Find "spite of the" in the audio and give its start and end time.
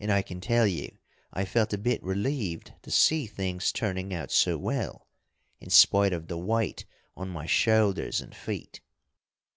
5.70-6.36